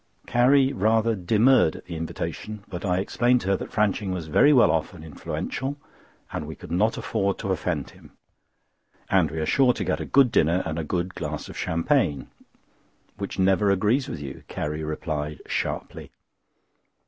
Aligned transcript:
Carrie 0.25 0.73
rather 0.73 1.13
demurred 1.15 1.75
at 1.75 1.85
the 1.85 1.95
invitation; 1.95 2.63
but 2.67 2.83
I 2.83 2.97
explained 2.97 3.41
to 3.41 3.49
her 3.49 3.57
that 3.57 3.69
Franching 3.69 4.11
was 4.11 4.25
very 4.25 4.51
well 4.51 4.71
off 4.71 4.95
and 4.95 5.05
influential, 5.05 5.77
and 6.33 6.47
we 6.47 6.55
could 6.55 6.71
not 6.71 6.97
afford 6.97 7.37
to 7.37 7.51
offend 7.51 7.91
him. 7.91 8.11
"And 9.11 9.29
we 9.29 9.37
are 9.39 9.45
sure 9.45 9.73
to 9.73 9.83
get 9.83 9.99
a 9.99 10.05
good 10.05 10.31
dinner 10.31 10.63
and 10.65 10.79
a 10.79 10.83
good 10.83 11.13
glass 11.13 11.49
of 11.49 11.55
champagne." 11.55 12.31
"Which 13.19 13.37
never 13.37 13.69
agrees 13.69 14.09
with 14.09 14.19
you!" 14.19 14.41
Carrie 14.47 14.83
replied, 14.83 15.43
sharply. 15.45 16.09